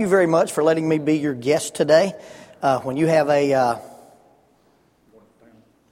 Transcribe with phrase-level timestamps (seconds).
[0.00, 2.14] you very much for letting me be your guest today.
[2.62, 3.52] Uh, when you have a.
[3.52, 3.78] Uh,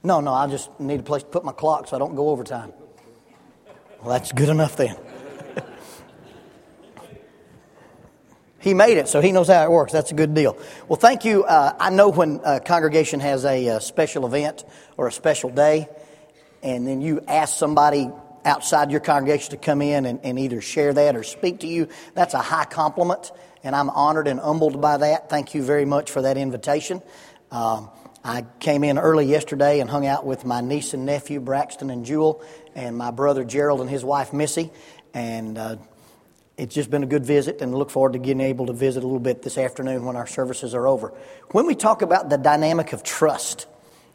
[0.03, 2.29] no, no, I just need a place to put my clock so I don't go
[2.29, 2.73] overtime.
[4.01, 4.95] Well, that's good enough then.
[8.59, 9.91] he made it, so he knows how it works.
[9.91, 10.57] That's a good deal.
[10.87, 11.43] Well, thank you.
[11.43, 14.63] Uh, I know when a congregation has a, a uh, special event
[14.97, 15.89] or a special day,
[16.63, 18.09] and then you ask somebody
[18.45, 21.87] outside your congregation to come in and, and either share that or speak to you,
[22.13, 23.31] that's a high compliment,
[23.63, 25.29] and I'm honored and humbled by that.
[25.29, 27.01] Thank you very much for that invitation.
[27.51, 27.89] Um,
[28.23, 32.05] I came in early yesterday and hung out with my niece and nephew, Braxton and
[32.05, 32.43] Jewel,
[32.75, 34.71] and my brother Gerald and his wife, Missy,
[35.13, 35.75] and uh,
[36.57, 39.05] it's just been a good visit and look forward to getting able to visit a
[39.05, 41.13] little bit this afternoon when our services are over.
[41.51, 43.67] When we talk about the dynamic of trust,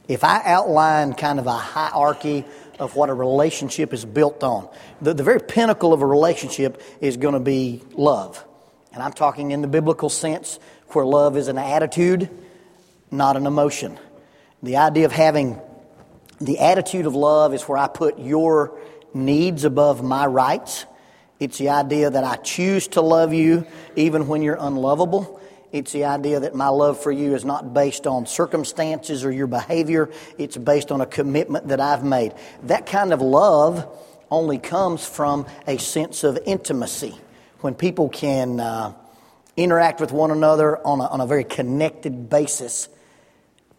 [0.06, 2.44] if I outline kind of a hierarchy
[2.78, 4.68] of what a relationship is built on.
[5.00, 8.44] The, the very pinnacle of a relationship is going to be love.
[8.94, 12.30] And I'm talking in the biblical sense where love is an attitude,
[13.10, 13.98] not an emotion.
[14.62, 15.60] The idea of having
[16.40, 18.78] the attitude of love is where I put your
[19.12, 20.86] needs above my rights.
[21.40, 25.40] It's the idea that I choose to love you even when you're unlovable.
[25.72, 29.48] It's the idea that my love for you is not based on circumstances or your
[29.48, 30.08] behavior.
[30.38, 32.32] It's based on a commitment that I've made.
[32.62, 33.84] That kind of love
[34.30, 37.16] only comes from a sense of intimacy.
[37.64, 38.92] When people can uh,
[39.56, 42.90] interact with one another on a, on a very connected basis.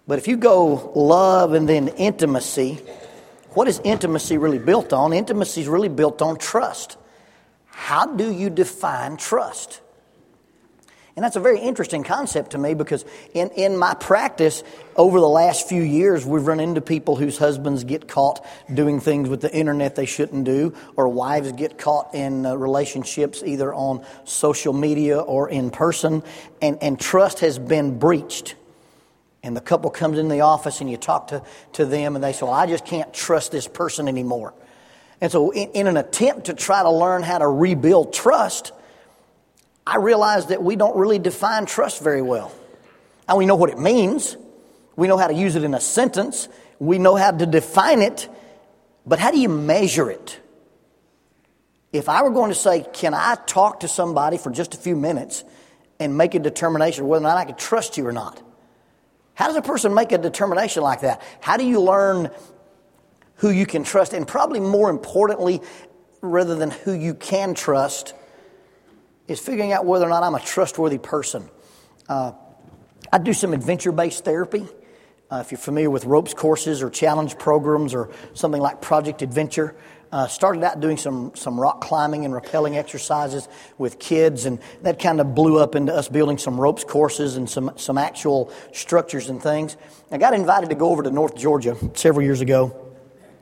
[0.07, 2.79] But if you go love and then intimacy,
[3.51, 5.13] what is intimacy really built on?
[5.13, 6.97] Intimacy is really built on trust.
[7.67, 9.81] How do you define trust?
[11.15, 14.63] And that's a very interesting concept to me because in, in my practice
[14.97, 19.29] over the last few years, we've run into people whose husbands get caught doing things
[19.29, 24.05] with the internet they shouldn't do, or wives get caught in uh, relationships either on
[24.25, 26.21] social media or in person,
[26.61, 28.55] and, and trust has been breached.
[29.41, 31.43] And the couple comes in the office and you talk to,
[31.73, 34.53] to them and they say, Well, I just can't trust this person anymore.
[35.21, 38.73] And so, in, in an attempt to try to learn how to rebuild trust,
[39.87, 42.51] I realize that we don't really define trust very well.
[43.27, 44.37] And we know what it means,
[44.95, 46.47] we know how to use it in a sentence,
[46.79, 48.29] we know how to define it,
[49.05, 50.39] but how do you measure it?
[51.91, 54.95] If I were going to say, Can I talk to somebody for just a few
[54.95, 55.43] minutes
[55.99, 58.41] and make a determination whether or not I can trust you or not?
[59.33, 61.21] How does a person make a determination like that?
[61.41, 62.31] How do you learn
[63.35, 64.13] who you can trust?
[64.13, 65.61] And probably more importantly,
[66.21, 68.13] rather than who you can trust,
[69.27, 71.49] is figuring out whether or not I'm a trustworthy person.
[72.07, 72.33] Uh,
[73.11, 74.65] I do some adventure based therapy.
[75.31, 79.75] Uh, if you're familiar with ropes courses or challenge programs or something like Project Adventure,
[80.11, 84.99] uh, started out doing some, some rock climbing and rappelling exercises with kids, and that
[84.99, 89.29] kind of blew up into us building some ropes courses and some, some actual structures
[89.29, 89.75] and things.
[90.11, 92.93] I got invited to go over to North Georgia several years ago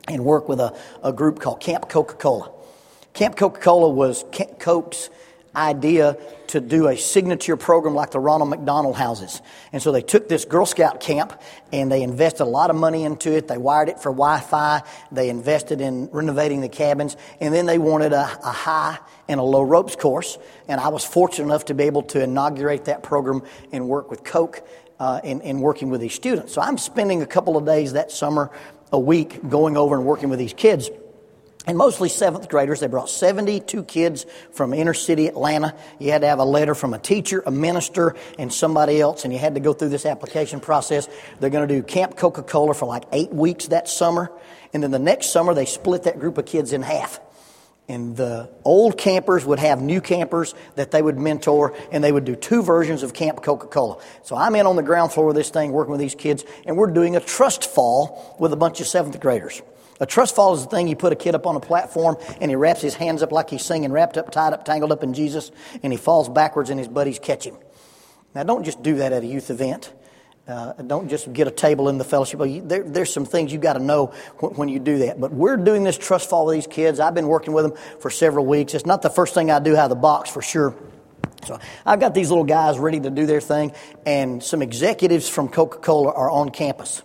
[0.08, 2.50] and work with a, a group called Camp Coca Cola.
[3.12, 4.24] Camp Coca Cola was
[4.58, 5.10] Coke's
[5.56, 6.16] idea
[6.48, 9.40] to do a signature program like the Ronald McDonald houses.
[9.72, 11.40] And so they took this Girl Scout camp
[11.72, 13.48] and they invested a lot of money into it.
[13.48, 14.82] They wired it for Wi Fi.
[15.10, 17.16] They invested in renovating the cabins.
[17.40, 18.98] And then they wanted a, a, high
[19.28, 20.38] and a low ropes course.
[20.68, 23.42] And I was fortunate enough to be able to inaugurate that program
[23.72, 24.66] and work with Coke
[25.00, 26.52] uh, in, in working with these students.
[26.52, 28.50] So I'm spending a couple of days that summer,
[28.92, 30.90] a week, going over and working with these kids
[31.66, 32.80] and mostly seventh graders.
[32.80, 35.74] They brought 72 kids from inner city Atlanta.
[35.98, 39.32] You had to have a letter from a teacher, a minister, and somebody else, and
[39.32, 41.08] you had to go through this application process.
[41.40, 44.30] They're going to do Camp Coca Cola for like eight weeks that summer.
[44.72, 47.20] And then the next summer, they split that group of kids in half.
[47.86, 52.24] And the old campers would have new campers that they would mentor, and they would
[52.24, 54.02] do two versions of Camp Coca Cola.
[54.22, 56.78] So I'm in on the ground floor of this thing working with these kids, and
[56.78, 59.60] we're doing a trust fall with a bunch of seventh graders.
[60.00, 62.50] A trust fall is the thing you put a kid up on a platform and
[62.50, 65.14] he wraps his hands up like he's singing, wrapped up, tied up, tangled up in
[65.14, 67.56] Jesus, and he falls backwards and his buddies catch him.
[68.34, 69.92] Now, don't just do that at a youth event.
[70.46, 72.40] Uh, don't just get a table in the fellowship.
[72.68, 75.18] There, there's some things you got to know when, when, you do that.
[75.18, 77.00] But we're doing this trust fall with these kids.
[77.00, 78.74] I've been working with them for several weeks.
[78.74, 80.74] It's not the first thing I do out of the box for sure.
[81.46, 83.72] So I've got these little guys ready to do their thing,
[84.04, 87.02] and some executives from Coca Cola are on campus.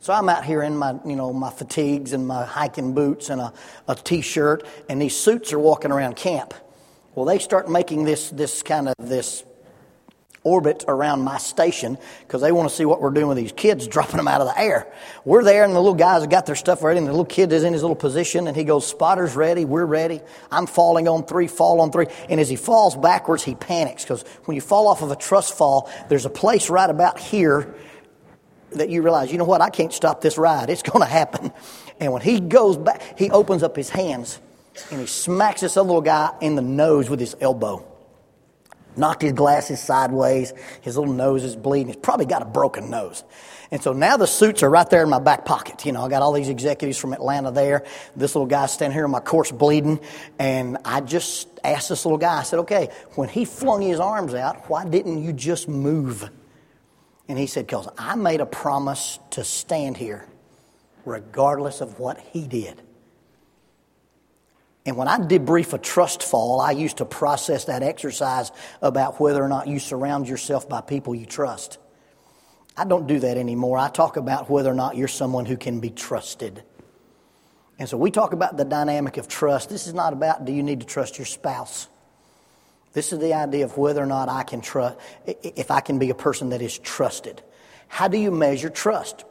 [0.00, 3.40] So I'm out here in my, you know, my fatigues and my hiking boots and
[3.40, 3.52] a,
[3.88, 6.54] a t-shirt, and these suits are walking around camp.
[7.14, 9.42] Well, they start making this, this kind of this
[10.44, 13.88] orbit around my station because they want to see what we're doing with these kids,
[13.88, 14.86] dropping them out of the air.
[15.24, 17.52] We're there, and the little guys have got their stuff ready, and the little kid
[17.52, 20.20] is in his little position, and he goes, Spotter's ready, we're ready.
[20.52, 22.06] I'm falling on three, fall on three.
[22.28, 25.58] And as he falls backwards, he panics because when you fall off of a trust
[25.58, 27.74] fall, there's a place right about here
[28.72, 30.70] that you realize, you know what, I can't stop this ride.
[30.70, 31.52] It's going to happen.
[32.00, 34.40] And when he goes back, he opens up his hands
[34.90, 37.84] and he smacks this other little guy in the nose with his elbow
[38.98, 40.52] knocked his glasses sideways.
[40.82, 41.88] His little nose is bleeding.
[41.88, 43.24] He's probably got a broken nose.
[43.70, 45.84] And so now the suits are right there in my back pocket.
[45.84, 47.84] You know, I got all these executives from Atlanta there.
[48.16, 50.00] This little guy standing here in my course bleeding.
[50.38, 54.34] And I just asked this little guy, I said, okay, when he flung his arms
[54.34, 56.30] out, why didn't you just move?
[57.28, 60.26] And he said, because I made a promise to stand here
[61.04, 62.80] regardless of what he did.
[64.86, 69.42] And when I debrief a trust fall, I used to process that exercise about whether
[69.42, 71.78] or not you surround yourself by people you trust.
[72.76, 73.76] I don't do that anymore.
[73.76, 76.62] I talk about whether or not you're someone who can be trusted.
[77.78, 79.68] And so we talk about the dynamic of trust.
[79.68, 81.88] This is not about do you need to trust your spouse.
[82.98, 86.10] This is the idea of whether or not I can trust, if I can be
[86.10, 87.40] a person that is trusted.
[87.86, 89.24] How do you measure trust?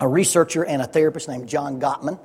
[0.00, 2.18] A researcher and a therapist named John Gottman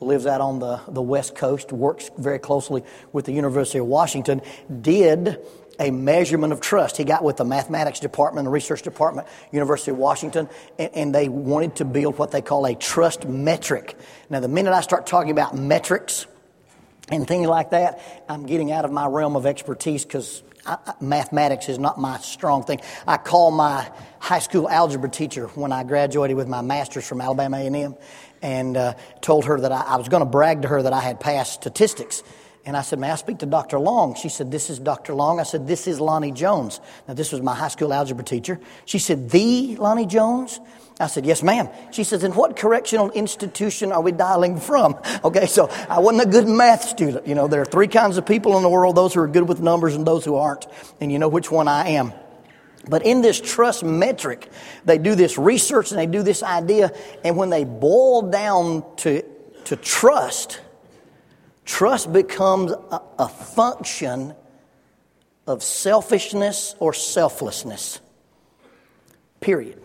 [0.00, 2.82] lives out on the, the West Coast, works very closely
[3.12, 4.42] with the University of Washington,
[4.80, 5.38] did
[5.78, 6.96] a measurement of trust.
[6.96, 11.28] He got with the mathematics department, the research department, University of Washington, and, and, they
[11.28, 13.96] wanted to build what they call a trust metric.
[14.28, 16.26] Now, the minute I start talking about metrics
[17.08, 20.42] and things like that, I'm getting out of my realm of expertise because
[21.00, 22.80] mathematics is not my strong thing.
[23.06, 23.88] I call my
[24.18, 27.94] high school algebra teacher when I graduated with my master's from Alabama A&M
[28.42, 31.00] and uh, told her that I, I was going to brag to her that I
[31.00, 32.22] had passed statistics.
[32.64, 33.78] And I said, May I speak to Dr.
[33.78, 34.16] Long?
[34.16, 35.14] She said, This is Dr.
[35.14, 35.38] Long.
[35.38, 36.80] I said, This is Lonnie Jones.
[37.06, 38.58] Now, this was my high school algebra teacher.
[38.84, 40.58] She said, The Lonnie Jones?
[40.98, 41.68] I said, Yes, ma'am.
[41.90, 44.98] She says, In what correctional institution are we dialing from?
[45.24, 47.26] Okay, so I wasn't a good math student.
[47.26, 49.48] You know, there are three kinds of people in the world those who are good
[49.48, 50.66] with numbers and those who aren't.
[51.00, 52.12] And you know which one I am.
[52.88, 54.48] But in this trust metric,
[54.84, 56.92] they do this research and they do this idea,
[57.24, 59.22] and when they boil down to,
[59.64, 60.60] to trust,
[61.64, 64.34] trust becomes a, a function
[65.46, 68.00] of selfishness or selflessness.
[69.40, 69.82] Period.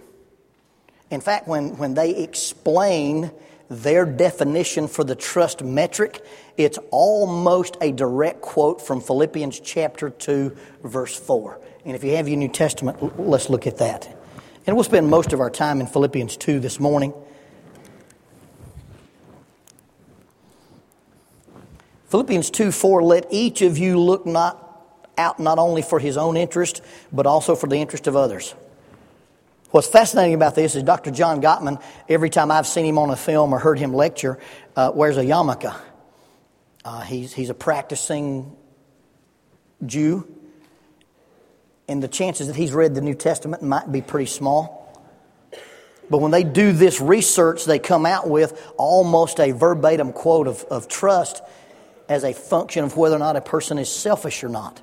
[1.11, 3.31] In fact, when, when they explain
[3.69, 6.25] their definition for the trust metric,
[6.57, 11.59] it's almost a direct quote from Philippians chapter 2, verse 4.
[11.85, 14.07] And if you have your New Testament, let's look at that.
[14.65, 17.13] And we'll spend most of our time in Philippians 2 this morning.
[22.07, 24.67] Philippians 2 4, let each of you look not
[25.17, 26.81] out not only for his own interest,
[27.11, 28.53] but also for the interest of others.
[29.71, 31.11] What's fascinating about this is Dr.
[31.11, 34.37] John Gottman, every time I've seen him on a film or heard him lecture,
[34.75, 35.73] uh, wears a yarmulke.
[36.83, 38.55] Uh, he's, he's a practicing
[39.85, 40.27] Jew
[41.91, 44.93] and the chances that he's read the New Testament might be pretty small.
[46.09, 50.63] But when they do this research, they come out with almost a verbatim quote of,
[50.65, 51.41] of trust
[52.07, 54.81] as a function of whether or not a person is selfish or not.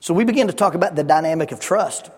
[0.00, 2.10] So we begin to talk about the dynamic of trust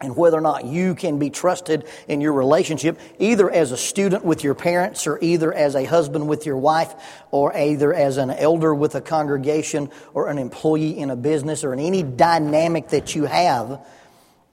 [0.00, 4.24] and whether or not you can be trusted in your relationship, either as a student
[4.24, 6.94] with your parents, or either as a husband with your wife,
[7.32, 11.72] or either as an elder with a congregation, or an employee in a business, or
[11.72, 13.80] in any dynamic that you have,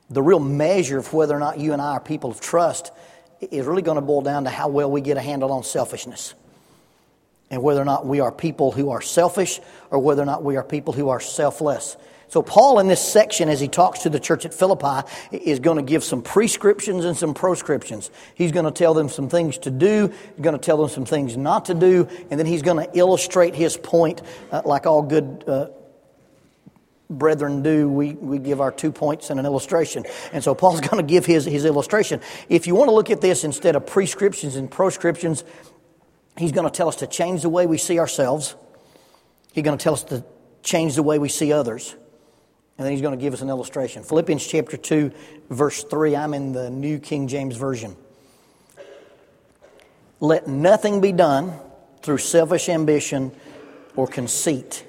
[0.09, 2.91] the real measure of whether or not you and I are people of trust
[3.39, 6.33] is really going to boil down to how well we get a handle on selfishness.
[7.51, 9.59] And whether or not we are people who are selfish,
[9.91, 11.97] or whether or not we are people who are selfless.
[12.27, 15.77] So, Paul, in this section, as he talks to the church at Philippi, is going
[15.77, 18.09] to give some prescriptions and some proscriptions.
[18.33, 21.05] He's going to tell them some things to do, he's going to tell them some
[21.05, 25.01] things not to do, and then he's going to illustrate his point uh, like all
[25.01, 25.43] good.
[25.47, 25.67] Uh,
[27.09, 30.05] brethren do, we, we give our two points and an illustration.
[30.33, 32.21] And so Paul's going to give his, his illustration.
[32.49, 35.43] If you want to look at this instead of prescriptions and proscriptions,
[36.37, 38.55] he's going to tell us to change the way we see ourselves.
[39.53, 40.25] He's going to tell us to
[40.63, 41.95] change the way we see others.
[42.77, 44.03] And then he's going to give us an illustration.
[44.03, 45.11] Philippians chapter 2,
[45.49, 46.15] verse 3.
[46.15, 47.95] I'm in the New King James Version.
[50.19, 51.53] Let nothing be done
[52.01, 53.31] through selfish ambition
[53.95, 54.85] or conceit,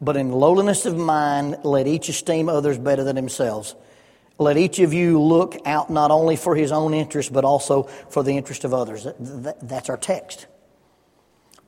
[0.00, 3.74] but in lowliness of mind, let each esteem others better than themselves.
[4.38, 8.22] Let each of you look out not only for his own interest, but also for
[8.22, 9.06] the interest of others.
[9.18, 10.46] That's our text.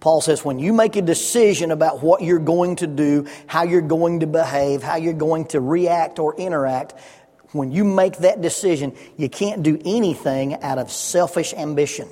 [0.07, 3.81] Paul says, when you make a decision about what you're going to do, how you're
[3.81, 6.95] going to behave, how you're going to react or interact,
[7.51, 12.09] When you make that decision, you can't do anything out of selfish ambition.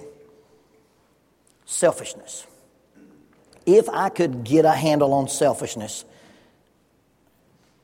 [1.67, 2.49] Selfishness.
[3.65, 6.05] If I could get a handle on selfishness,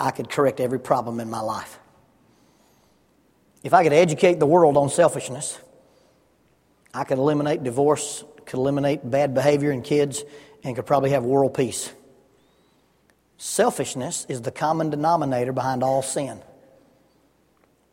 [0.00, 1.78] I could correct every problem in my life.
[3.62, 5.56] If I could educate the world on selfishness,
[6.92, 10.24] I could eliminate divorce, could eliminate bad behavior in kids,
[10.64, 11.90] and could probably have world peace.
[13.38, 16.42] Selfishness is the common denominator behind all sin.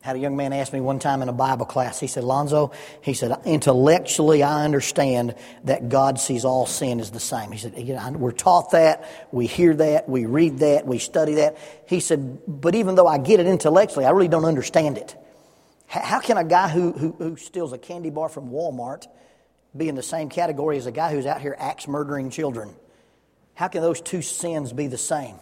[0.03, 2.23] I Had a young man ask me one time in a Bible class, he said,
[2.23, 2.71] Lonzo,
[3.01, 5.35] he said, intellectually I understand
[5.65, 7.51] that God sees all sin as the same.
[7.51, 7.75] He said,
[8.15, 11.57] we're taught that, we hear that, we read that, we study that.
[11.87, 15.15] He said, but even though I get it intellectually, I really don't understand it.
[15.87, 19.05] How can a guy who, who, who steals a candy bar from Walmart
[19.77, 22.75] be in the same category as a guy who's out here axe murdering children?
[23.53, 25.35] How can those two sins be the same?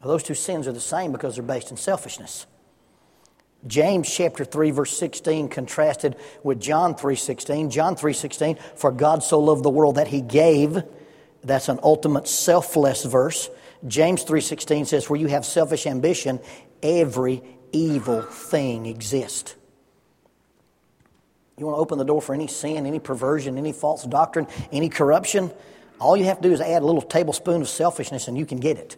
[0.00, 2.46] Well, those two sins are the same because they're based in selfishness.
[3.66, 7.70] James chapter 3 verse 16 contrasted with John 3:16.
[7.70, 10.82] John 3:16, for God so loved the world that he gave.
[11.42, 13.48] That's an ultimate selfless verse.
[13.86, 16.40] James 3:16 says where you have selfish ambition,
[16.82, 19.54] every evil thing exists.
[21.56, 24.88] You want to open the door for any sin, any perversion, any false doctrine, any
[24.88, 25.52] corruption?
[26.00, 28.58] All you have to do is add a little tablespoon of selfishness and you can
[28.58, 28.96] get it.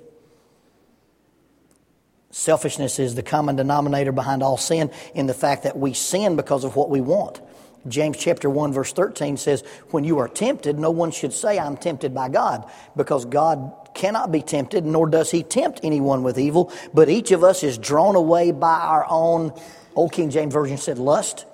[2.31, 6.65] Selfishness is the common denominator behind all sin in the fact that we sin because
[6.65, 7.41] of what we want.
[7.89, 11.77] James chapter 1 verse 13 says, When you are tempted, no one should say, I'm
[11.77, 16.73] tempted by God, because God cannot be tempted, nor does he tempt anyone with evil,
[16.93, 19.53] but each of us is drawn away by our own,
[19.95, 21.47] Old King James Version said lust,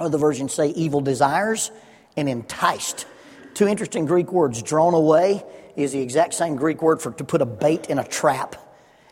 [0.00, 1.70] other versions say evil desires,
[2.16, 3.06] and enticed.
[3.54, 4.62] Two interesting Greek words.
[4.62, 5.44] Drawn away
[5.76, 8.56] is the exact same Greek word for to put a bait in a trap.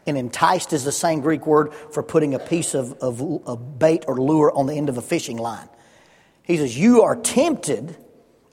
[0.07, 4.05] And enticed is the same Greek word for putting a piece of, of, of bait
[4.09, 5.69] or lure on the end of a fishing line.
[6.45, 7.97] He says, You are tempted,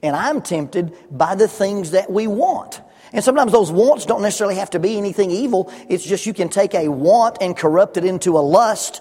[0.02, 2.82] and I'm tempted by the things that we want.
[3.12, 5.72] And sometimes those wants don't necessarily have to be anything evil.
[5.88, 9.00] It's just you can take a want and corrupt it into a lust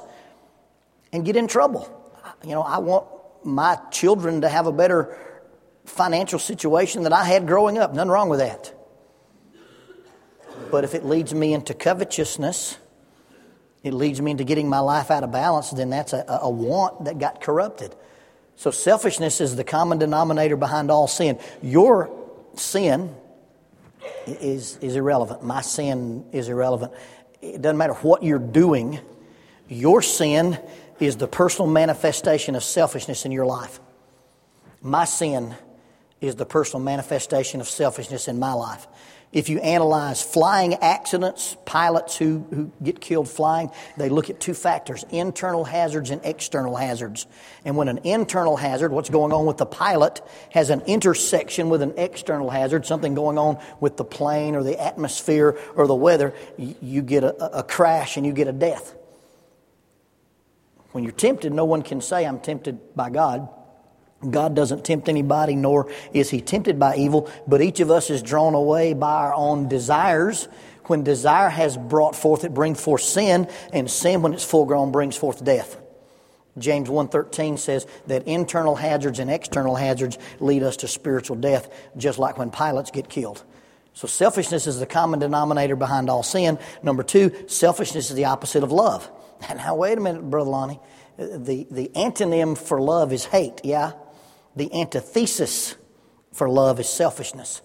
[1.11, 1.91] and get in trouble.
[2.43, 3.07] You know, I want
[3.45, 5.17] my children to have a better
[5.85, 7.93] financial situation than I had growing up.
[7.93, 8.73] Nothing wrong with that.
[10.71, 12.77] But if it leads me into covetousness,
[13.83, 17.05] it leads me into getting my life out of balance, then that's a, a want
[17.05, 17.95] that got corrupted.
[18.55, 21.39] So selfishness is the common denominator behind all sin.
[21.61, 22.09] Your
[22.55, 23.13] sin
[24.25, 25.43] is, is irrelevant.
[25.43, 26.93] My sin is irrelevant.
[27.41, 28.99] It doesn't matter what you're doing,
[29.67, 30.57] your sin
[30.99, 33.79] is the personal manifestation of selfishness in your life.
[34.81, 35.55] My sin
[36.21, 38.87] is the personal manifestation of selfishness in my life.
[39.31, 44.53] If you analyze flying accidents, pilots who, who get killed flying, they look at two
[44.53, 47.27] factors internal hazards and external hazards.
[47.65, 50.21] And when an internal hazard, what's going on with the pilot,
[50.51, 54.81] has an intersection with an external hazard, something going on with the plane or the
[54.81, 58.95] atmosphere or the weather, you get a, a crash and you get a death.
[60.95, 63.49] When you're tempted, no one can say, I'm tempted by God.
[64.31, 68.23] God doesn't tempt anybody, nor is he tempted by evil, but each of us is
[68.23, 70.47] drawn away by our own desires.
[70.85, 74.93] When desire has brought forth, it brings forth sin, and sin, when it's full grown,
[74.93, 75.77] brings forth death.
[76.57, 82.19] James 1.13 says that internal hazards and external hazards lead us to spiritual death, just
[82.19, 83.43] like when pilots get killed.
[83.95, 86.57] So selfishness is the common denominator behind all sin.
[86.83, 89.11] Number two, selfishness is the opposite of love.
[89.55, 90.79] Now, wait a minute, Brother Lonnie.
[91.17, 93.93] The, the antonym for love is hate, yeah?
[94.55, 95.75] The antithesis
[96.33, 97.61] for love is selfishness.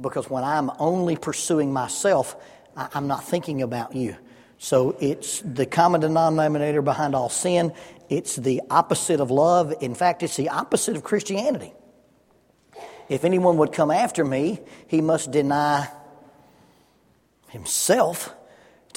[0.00, 2.36] Because when I'm only pursuing myself,
[2.76, 4.16] I'm not thinking about you.
[4.58, 7.72] So it's the common denominator behind all sin.
[8.08, 9.74] It's the opposite of love.
[9.80, 11.72] In fact, it's the opposite of Christianity.
[13.08, 15.88] If anyone would come after me, he must deny
[17.48, 18.34] himself,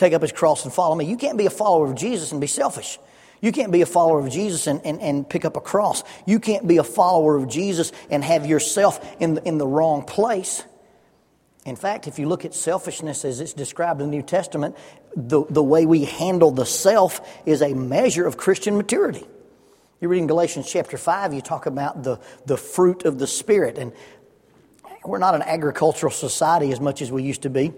[0.02, 1.06] take up his cross, and follow me.
[1.06, 3.00] You can't be a follower of Jesus and be selfish.
[3.40, 6.04] You can't be a follower of Jesus and, and, and pick up a cross.
[6.26, 10.04] You can't be a follower of Jesus and have yourself in the, in the wrong
[10.04, 10.64] place.
[11.66, 14.76] In fact, if you look at selfishness as it's described in the New Testament,
[15.16, 19.26] the, the way we handle the self is a measure of Christian maturity.
[20.00, 23.78] You read in Galatians chapter 5, you talk about the, the fruit of the Spirit.
[23.78, 23.94] And
[25.06, 27.72] we're not an agricultural society as much as we used to be.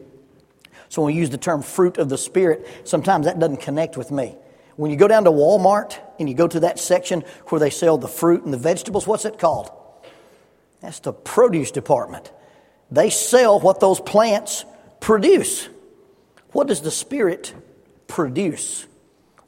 [0.93, 4.11] So when we use the term fruit of the Spirit, sometimes that doesn't connect with
[4.11, 4.35] me.
[4.75, 7.97] When you go down to Walmart and you go to that section where they sell
[7.97, 9.71] the fruit and the vegetables, what's it called?
[10.81, 12.31] That's the produce department.
[12.91, 14.65] They sell what those plants
[14.99, 15.67] produce.
[16.51, 17.55] What does the Spirit
[18.05, 18.85] produce?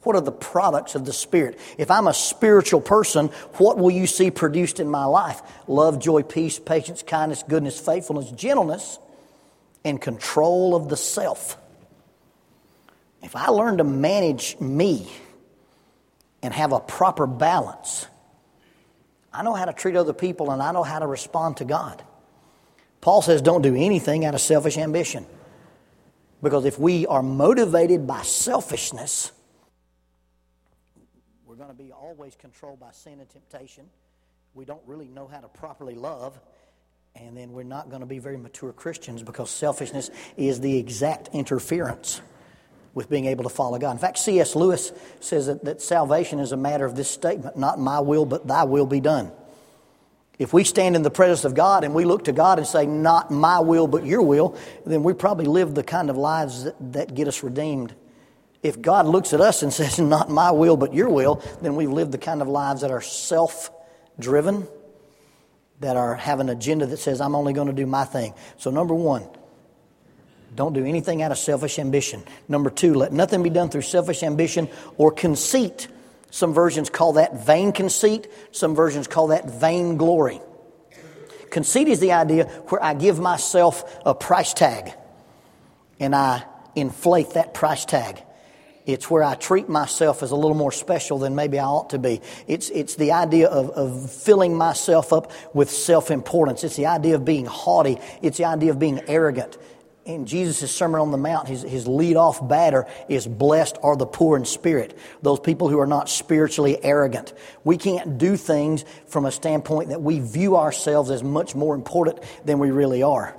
[0.02, 1.60] What are the products of the Spirit?
[1.78, 5.42] If I'm a spiritual person, what will you see produced in my life?
[5.68, 8.98] Love, joy, peace, patience, kindness, goodness, faithfulness, gentleness,
[9.86, 11.56] and control of the self.
[13.22, 15.08] If I learn to manage me
[16.42, 18.06] and have a proper balance,
[19.32, 22.02] I know how to treat other people and I know how to respond to God.
[23.00, 25.24] Paul says, don't do anything out of selfish ambition.
[26.42, 29.30] Because if we are motivated by selfishness,
[31.46, 33.84] we're going to be always controlled by sin and temptation.
[34.52, 36.40] We don't really know how to properly love.
[37.18, 41.28] And then we're not going to be very mature Christians because selfishness is the exact
[41.32, 42.20] interference
[42.94, 43.92] with being able to follow God.
[43.92, 44.54] In fact, C.S.
[44.54, 48.46] Lewis says that, that salvation is a matter of this statement not my will, but
[48.46, 49.32] thy will be done.
[50.38, 52.86] If we stand in the presence of God and we look to God and say,
[52.86, 56.92] Not my will, but your will, then we probably live the kind of lives that,
[56.92, 57.94] that get us redeemed
[58.66, 61.90] if God looks at us and says, Not my will, but your will, then we've
[61.90, 63.70] lived the kind of lives that are self
[64.18, 64.66] driven,
[65.80, 68.34] that are have an agenda that says, I'm only going to do my thing.
[68.56, 69.28] So, number one,
[70.54, 72.22] don't do anything out of selfish ambition.
[72.48, 75.88] Number two, let nothing be done through selfish ambition or conceit.
[76.30, 80.40] Some versions call that vain conceit, some versions call that vain glory.
[81.50, 84.92] Conceit is the idea where I give myself a price tag
[86.00, 88.22] and I inflate that price tag.
[88.86, 91.98] It's where I treat myself as a little more special than maybe I ought to
[91.98, 92.22] be.
[92.46, 96.62] It's, it's the idea of, of filling myself up with self importance.
[96.62, 97.98] It's the idea of being haughty.
[98.22, 99.58] It's the idea of being arrogant.
[100.04, 104.06] In Jesus' Sermon on the Mount, his, his lead off batter is blessed are the
[104.06, 107.34] poor in spirit, those people who are not spiritually arrogant.
[107.64, 112.20] We can't do things from a standpoint that we view ourselves as much more important
[112.44, 113.36] than we really are.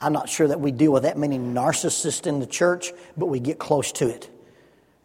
[0.00, 3.38] I'm not sure that we deal with that many narcissists in the church, but we
[3.38, 4.31] get close to it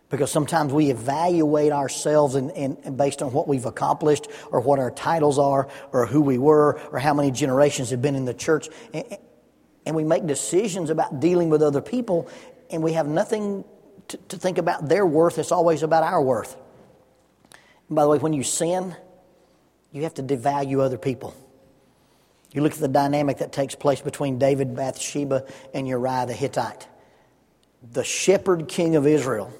[0.09, 5.37] because sometimes we evaluate ourselves and, based on what we've accomplished or what our titles
[5.37, 8.69] are or who we were or how many generations have been in the church.
[8.93, 9.17] And,
[9.85, 12.29] and we make decisions about dealing with other people
[12.69, 13.65] and we have nothing
[14.09, 15.37] to, to think about their worth.
[15.37, 16.55] It's always about our worth.
[17.89, 18.95] And by the way when you sin
[19.91, 21.33] you have to devalue other people.
[22.53, 26.87] You look at the dynamic that takes place between david bathsheba and uriah the hittite.
[27.91, 29.53] The shepherd king of israel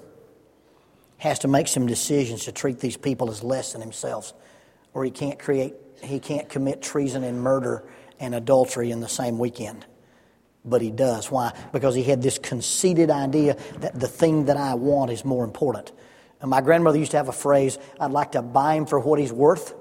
[1.18, 4.34] has to make some decisions to treat these people as less than himself,
[4.94, 7.84] or he can't create, he can't commit treason and murder
[8.20, 9.86] and adultery in the same weekend.
[10.64, 11.32] But he does.
[11.32, 11.54] Why?
[11.72, 15.92] Because he had this conceited idea that the thing that I want is more important.
[16.42, 19.20] And my grandmother used to have a phrase I'd like to buy him for what
[19.20, 19.74] he's worth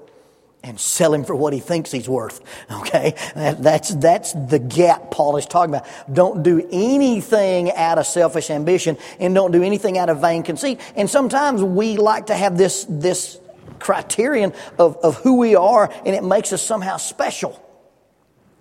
[0.63, 2.41] and sell him for what he thinks he's worth.
[2.71, 3.15] Okay?
[3.35, 5.87] That, that's, that's the gap Paul is talking about.
[6.13, 10.79] Don't do anything out of selfish ambition and don't do anything out of vain conceit.
[10.95, 13.39] And sometimes we like to have this, this
[13.79, 17.63] criterion of, of who we are and it makes us somehow special.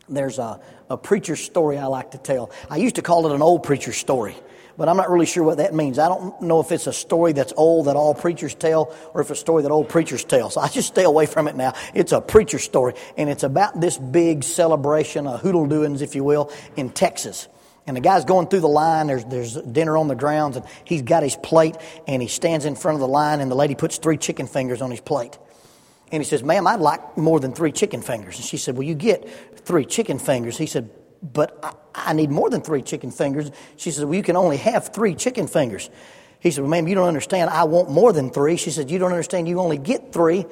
[0.08, 2.50] There's a, a preacher's story I like to tell.
[2.70, 4.36] I used to call it an old preacher's story
[4.76, 5.98] but I'm not really sure what that means.
[5.98, 9.30] I don't know if it's a story that's old that all preachers tell or if
[9.30, 10.50] it's a story that old preachers tell.
[10.50, 11.74] So I just stay away from it now.
[11.94, 16.24] It's a preacher story, and it's about this big celebration, a hoodle doings, if you
[16.24, 17.48] will, in Texas.
[17.86, 19.06] And the guy's going through the line.
[19.06, 22.74] There's, there's dinner on the grounds, and he's got his plate, and he stands in
[22.74, 25.38] front of the line, and the lady puts three chicken fingers on his plate.
[26.12, 28.36] And he says, Ma'am, I'd like more than three chicken fingers.
[28.36, 30.56] And she said, Well, you get three chicken fingers.
[30.56, 30.90] He said,
[31.32, 33.50] but I, I need more than three chicken fingers.
[33.76, 35.90] She said, Well, you can only have three chicken fingers.
[36.40, 37.50] He said, Well, ma'am, you don't understand.
[37.50, 38.56] I want more than three.
[38.56, 39.48] She said, You don't understand.
[39.48, 40.46] You only get three.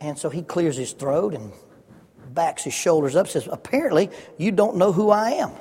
[0.00, 1.52] And so he clears his throat and
[2.28, 5.52] backs his shoulders up, says, Apparently, you don't know who I am.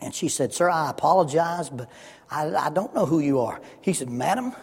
[0.00, 1.90] And she said, Sir, I apologize, but
[2.30, 3.60] I, I don't know who you are.
[3.80, 4.54] He said, Madam,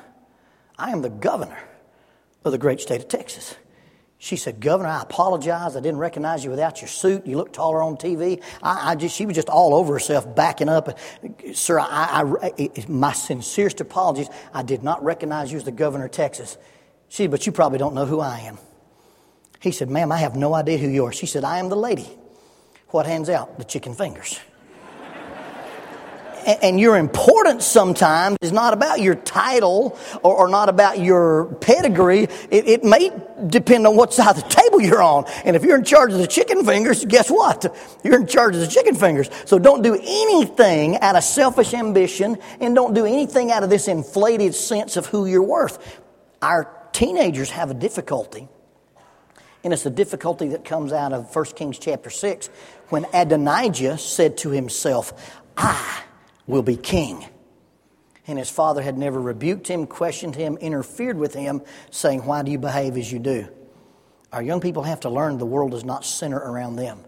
[0.78, 1.60] I am the governor
[2.43, 3.56] of the great state of Texas.
[4.26, 5.76] She said, Governor, I apologize.
[5.76, 7.28] I didn't recognize you without your suit.
[7.28, 8.42] You look taller on TV.
[8.64, 10.98] I, I just, she was just all over herself, backing up.
[11.54, 14.28] Sir, I, I, my sincerest apologies.
[14.52, 16.58] I did not recognize you as the governor of Texas.
[17.08, 18.58] She said, But you probably don't know who I am.
[19.60, 21.14] He said, Ma'am, I have no idea who you are.
[21.14, 22.10] She said, I am the lady.
[22.88, 23.60] What hands out?
[23.60, 24.40] The chicken fingers
[26.45, 32.23] and your importance sometimes is not about your title or, or not about your pedigree.
[32.51, 33.12] It, it, may
[33.47, 35.25] depend on what side of the table you're on.
[35.43, 37.75] And if you're in charge of the chicken fingers, guess what?
[38.03, 39.29] You're in charge of the chicken fingers.
[39.45, 43.88] So don't do anything out of selfish ambition and don't do anything out of this
[43.88, 45.99] inflated sense of who you're worth.
[46.41, 48.47] Our teenagers have a difficulty.
[49.63, 52.47] And it's a difficulty that comes out of 1 Kings chapter 6
[52.89, 56.03] when Adonijah said to himself, I
[56.47, 57.25] will be king.
[58.27, 62.51] And his father had never rebuked him, questioned him, interfered with him, saying, Why do
[62.51, 63.47] you behave as you do?
[64.31, 66.99] Our young people have to learn the world does not center around them.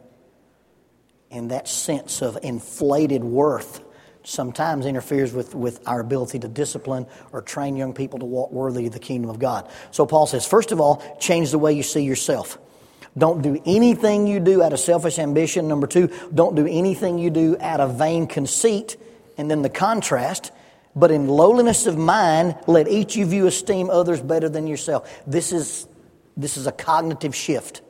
[1.30, 3.84] And that sense of inflated worth
[4.23, 8.86] sometimes interferes with, with our ability to discipline or train young people to walk worthy
[8.88, 9.69] of the kingdom of God.
[9.91, 12.58] So Paul says, first of all, change the way you see yourself.
[13.17, 15.67] Don't do anything you do out of selfish ambition.
[15.67, 18.97] Number two, don't do anything you do out of vain conceit.
[19.38, 20.52] And then the contrast,
[20.95, 25.21] but in lowliness of mind, let each of you esteem others better than yourself.
[25.28, 25.88] This is,
[26.36, 27.82] this is a cognitive shift.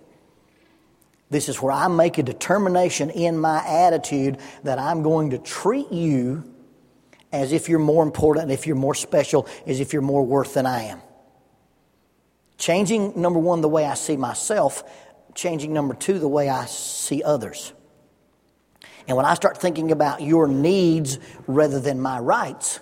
[1.29, 5.91] This is where I make a determination in my attitude that I'm going to treat
[5.91, 6.53] you
[7.31, 10.65] as if you're more important, if you're more special, as if you're more worth than
[10.65, 11.01] I am.
[12.57, 14.83] Changing, number one, the way I see myself,
[15.35, 17.73] changing, number two, the way I see others.
[19.07, 21.17] And when I start thinking about your needs
[21.47, 22.79] rather than my rights,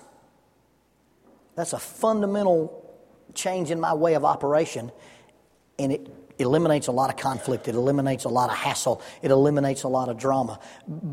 [1.55, 2.81] that's a fundamental
[3.33, 4.91] change in my way of operation,
[5.77, 6.09] and it
[6.39, 7.67] eliminates a lot of conflict.
[7.67, 9.01] It eliminates a lot of hassle.
[9.21, 10.59] It eliminates a lot of drama.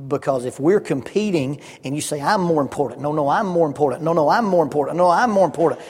[0.09, 4.03] Because if we're competing and you say, I'm more important, no, no, I'm more important,
[4.03, 5.81] no, no, I'm more important, no, I'm more important,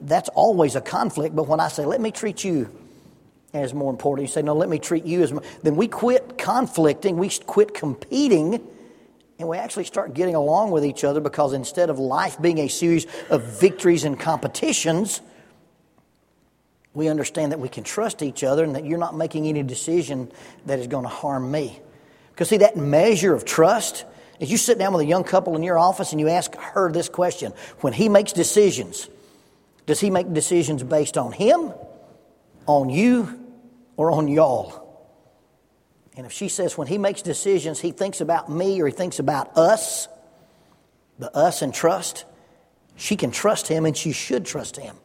[0.00, 1.34] that's always a conflict.
[1.34, 2.83] But when I say, let me treat you
[3.54, 6.36] as more important, you say, no, let me treat you as more, then we quit
[6.36, 8.66] conflicting, we quit competing.
[9.38, 12.68] And we actually start getting along with each other because instead of life being a
[12.68, 15.20] series of victories and competitions,
[16.92, 20.30] we understand that we can trust each other and that you're not making any decision
[20.66, 21.80] that is going to harm me.
[22.30, 24.04] Because, see, that measure of trust
[24.38, 26.90] is you sit down with a young couple in your office and you ask her
[26.90, 29.08] this question When he makes decisions,
[29.86, 31.72] does he make decisions based on him,
[32.66, 33.43] on you,
[33.96, 34.84] or on y'all?
[36.16, 39.18] And if she says when he makes decisions, he thinks about me or he thinks
[39.18, 40.08] about us,
[41.18, 42.24] the us and trust,
[42.96, 44.96] she can trust him and she should trust him.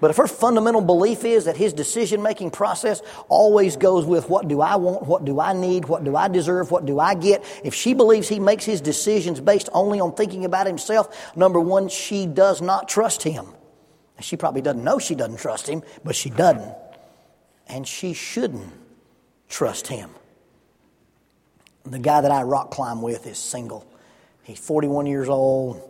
[0.00, 4.48] But if her fundamental belief is that his decision making process always goes with what
[4.48, 7.44] do I want, what do I need, what do I deserve, what do I get,
[7.62, 11.88] if she believes he makes his decisions based only on thinking about himself, number one,
[11.88, 13.46] she does not trust him.
[14.20, 16.74] She probably doesn't know she doesn't trust him, but she doesn't.
[17.72, 18.72] And she shouldn't
[19.48, 20.10] trust him.
[21.84, 23.84] The guy that I rock climb with is single.
[24.44, 25.80] He's 41 years old.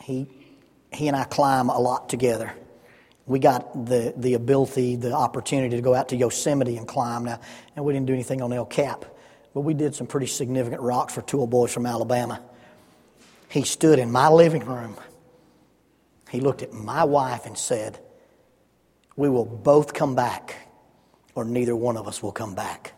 [0.00, 0.26] He,
[0.92, 2.52] he and I climb a lot together
[3.26, 7.24] we got the, the ability, the opportunity to go out to Yosemite and climb.
[7.24, 7.40] Now,
[7.76, 9.04] and we didn't do anything on El Cap,
[9.54, 12.40] but we did some pretty significant rocks for two old boys from Alabama.
[13.48, 14.96] He stood in my living room.
[16.30, 17.98] He looked at my wife and said,
[19.16, 20.56] We will both come back,
[21.34, 22.92] or neither one of us will come back.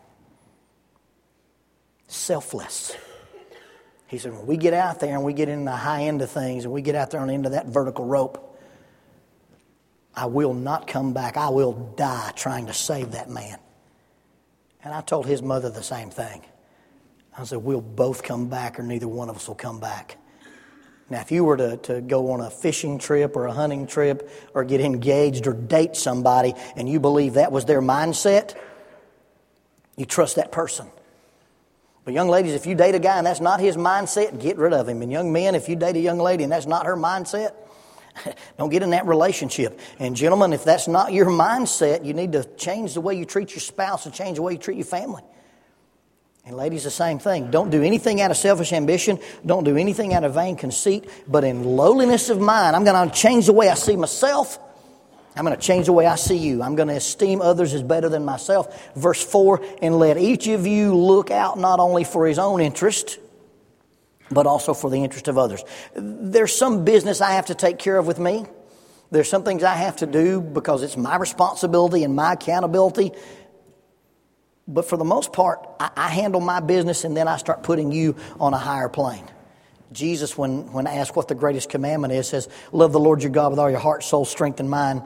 [2.07, 2.95] Selfless.
[4.07, 6.29] He said, When we get out there and we get in the high end of
[6.29, 8.59] things and we get out there on the end of that vertical rope,
[10.15, 11.37] I will not come back.
[11.37, 13.57] I will die trying to save that man.
[14.83, 16.43] And I told his mother the same thing.
[17.37, 20.17] I said, We'll both come back, or neither one of us will come back.
[21.09, 24.29] Now, if you were to, to go on a fishing trip or a hunting trip
[24.53, 28.55] or get engaged or date somebody and you believe that was their mindset,
[29.95, 30.87] you trust that person.
[32.05, 34.73] But, young ladies, if you date a guy and that's not his mindset, get rid
[34.73, 35.01] of him.
[35.01, 37.53] And, young men, if you date a young lady and that's not her mindset,
[38.57, 39.79] Don't get in that relationship.
[39.99, 43.51] And, gentlemen, if that's not your mindset, you need to change the way you treat
[43.51, 45.23] your spouse and change the way you treat your family.
[46.47, 47.49] And, ladies, the same thing.
[47.49, 49.19] Don't do anything out of selfish ambition.
[49.43, 51.09] Don't do anything out of vain conceit.
[51.27, 54.59] But in lowliness of mind, I'm going to change the way I see myself.
[55.35, 56.61] I'm going to change the way I see you.
[56.61, 58.93] I'm going to esteem others as better than myself.
[58.95, 63.17] Verse 4 And let each of you look out not only for his own interest,
[64.29, 65.63] but also for the interest of others.
[65.95, 68.45] There's some business I have to take care of with me.
[69.11, 73.11] There's some things I have to do because it's my responsibility and my accountability.
[74.67, 77.91] But for the most part, I, I handle my business and then I start putting
[77.91, 79.25] you on a higher plane.
[79.91, 83.51] Jesus, when, when asked what the greatest commandment is, says, Love the Lord your God
[83.51, 85.03] with all your heart, soul, strength, and mind,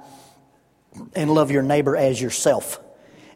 [1.16, 2.80] and love your neighbor as yourself.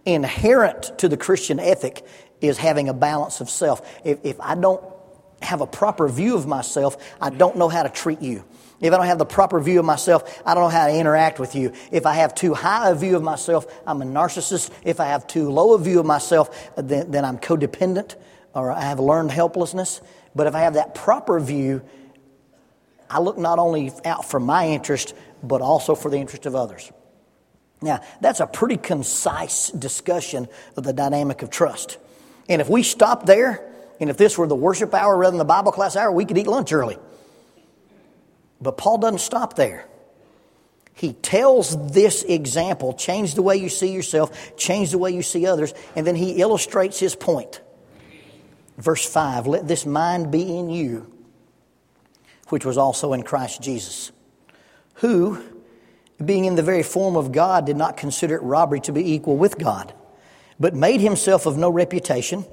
[0.05, 2.05] Inherent to the Christian ethic
[2.41, 3.81] is having a balance of self.
[4.03, 4.83] If, if I don't
[5.41, 8.43] have a proper view of myself, I don't know how to treat you.
[8.83, 11.39] If I don't have the proper view of myself, I don't know how to interact
[11.39, 11.71] with you.
[11.89, 14.71] If I have too high a view of myself, I'm a narcissist.
[14.83, 18.15] If I have too low a view of myself, then, then I'm codependent
[18.53, 20.01] or I have learned helplessness.
[20.35, 21.81] But if I have that proper view,
[23.09, 26.91] I look not only out for my interest, but also for the interest of others.
[27.81, 31.99] Now, that's a pretty concise discussion of the dynamic of trust.
[32.49, 33.65] And if we stop there,
[34.01, 36.37] and if this were the worship hour rather than the Bible class hour, we could
[36.37, 36.97] eat lunch early.
[38.63, 39.85] But Paul doesn't stop there.
[40.95, 45.45] He tells this example change the way you see yourself, change the way you see
[45.45, 47.61] others, and then he illustrates his point.
[48.77, 51.11] Verse 5 Let this mind be in you,
[52.49, 54.11] which was also in Christ Jesus,
[54.95, 55.43] who,
[56.23, 59.35] being in the very form of God, did not consider it robbery to be equal
[59.35, 59.93] with God,
[60.59, 62.45] but made himself of no reputation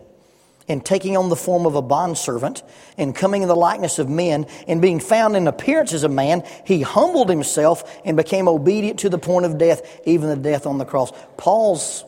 [0.71, 2.63] and taking on the form of a bondservant,
[2.97, 6.45] and coming in the likeness of men, and being found in appearance as a man,
[6.65, 10.79] he humbled himself and became obedient to the point of death, even the death on
[10.79, 11.13] the cross.
[11.37, 12.05] Paul's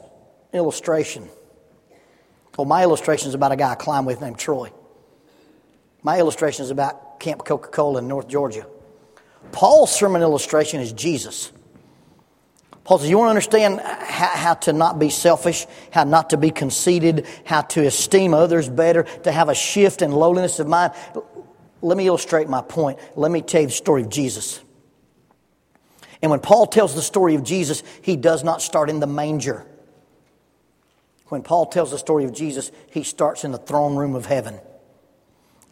[0.53, 1.29] illustration.
[2.57, 4.70] Well, my illustration is about a guy I climbed with named Troy.
[6.05, 8.66] My illustration is about Camp Coca Cola in North Georgia.
[9.51, 11.51] Paul's sermon illustration is Jesus.
[12.84, 16.36] Paul says, You want to understand how, how, to not be selfish, how not to
[16.36, 20.92] be conceited, how to esteem others better, to have a shift in lowliness of mind?
[21.80, 22.98] Let me illustrate my point.
[23.16, 24.60] Let me tell you the story of Jesus.
[26.20, 29.66] And when Paul tells the story of Jesus, he does not start in the manger.
[31.26, 34.60] When Paul tells the story of Jesus, he starts in the throne room of heaven.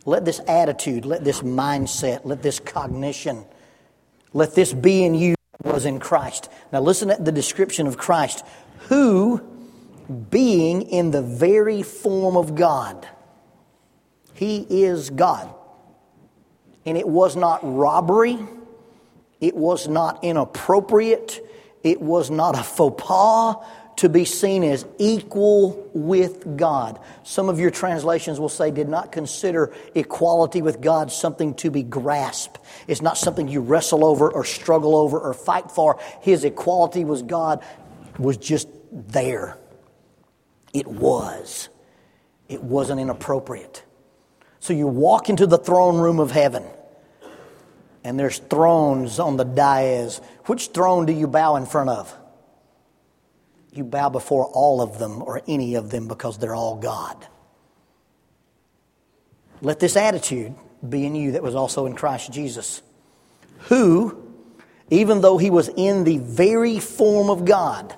[0.07, 3.45] Let this attitude, let this mindset, let this cognition,
[4.33, 6.49] let this be in you was in Christ.
[6.73, 8.45] Now listen to the description of Christ,
[8.89, 9.41] who,
[10.31, 13.07] being in the very form of God,
[14.35, 15.55] he is God.
[16.87, 18.39] And it was not robbery,
[19.41, 21.41] it was not inappropriate,
[21.83, 23.57] it was not a faux pas
[24.01, 26.99] to be seen as equal with God.
[27.23, 31.83] Some of your translations will say, did not consider equality with God something to be
[31.83, 32.59] grasped.
[32.89, 36.01] It's not something you wrestle over or struggle over or fight for.
[36.23, 37.63] His equality with God
[38.19, 39.59] was just there.
[40.73, 41.69] It was.
[42.49, 43.85] It wasn't inappropriate.
[44.61, 46.65] So you walk into the throne room of heaven,
[48.03, 50.23] and there's thrones on the dais.
[50.47, 52.17] Which throne do you bow in front of?
[53.73, 57.27] You bow before all of them or any of them because they're all God.
[59.63, 60.55] Let this attitude
[60.87, 62.83] be in you that was also in Christ Jesus,
[63.69, 64.35] who,
[64.89, 67.95] even though he was in the very form of God,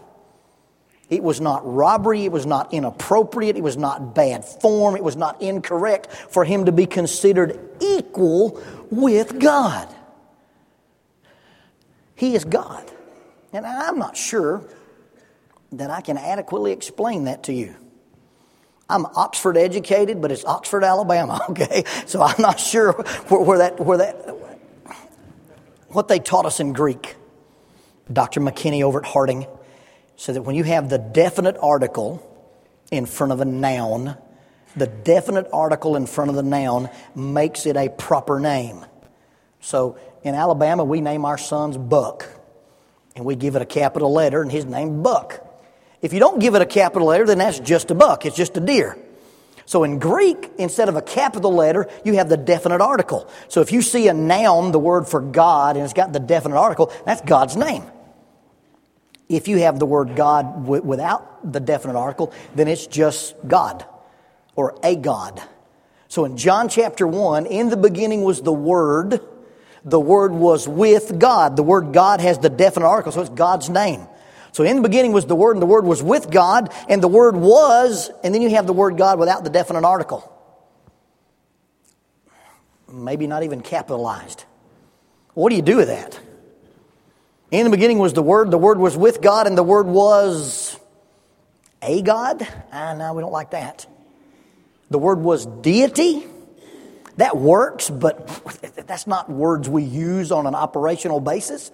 [1.08, 5.16] it was not robbery, it was not inappropriate, it was not bad form, it was
[5.16, 9.88] not incorrect for him to be considered equal with God.
[12.14, 12.90] He is God.
[13.52, 14.64] And I'm not sure
[15.72, 17.74] that I can adequately explain that to you.
[18.88, 21.84] I'm Oxford educated, but it's Oxford, Alabama, okay?
[22.06, 24.14] So I'm not sure where, where, that, where that,
[25.88, 27.16] what they taught us in Greek.
[28.12, 28.40] Dr.
[28.40, 29.46] McKinney over at Harding
[30.16, 32.28] said that when you have the definite article
[32.90, 34.16] in front of a noun,
[34.76, 38.84] the definite article in front of the noun makes it a proper name.
[39.60, 42.28] So in Alabama, we name our sons Buck,
[43.16, 45.46] and we give it a capital letter, and his name Buck.
[46.02, 48.56] If you don't give it a capital letter, then that's just a buck, it's just
[48.56, 48.98] a deer.
[49.64, 53.30] So in Greek, instead of a capital letter, you have the definite article.
[53.48, 56.56] So if you see a noun, the word for God, and it's got the definite
[56.56, 57.84] article, that's God's name.
[59.28, 63.86] If you have the word God w- without the definite article, then it's just God
[64.56, 65.40] or a God.
[66.08, 69.20] So in John chapter 1, in the beginning was the Word.
[69.84, 71.56] The Word was with God.
[71.56, 74.06] The word God has the definite article, so it's God's name.
[74.52, 77.08] So in the beginning was the Word, and the Word was with God, and the
[77.08, 80.28] Word was, and then you have the word God without the definite article.
[82.90, 84.44] Maybe not even capitalized.
[85.32, 86.20] What do you do with that?
[87.50, 90.78] In the beginning was the Word, the Word was with God, and the Word was
[91.80, 92.46] a God?
[92.70, 93.86] Ah, no, we don't like that.
[94.90, 96.26] The Word was deity?
[97.16, 98.26] That works, but
[98.86, 101.70] that's not words we use on an operational basis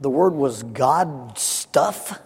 [0.00, 2.20] the word was God stuff.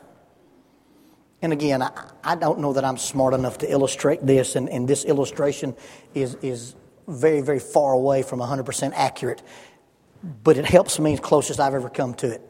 [1.42, 1.90] And again, I,
[2.22, 5.74] I, don't know that I'm smart enough to illustrate this, and, and this illustration
[6.14, 6.74] is, is
[7.08, 9.42] very, very far away from 100% accurate,
[10.44, 12.42] but it helps me as close as I've ever come to it.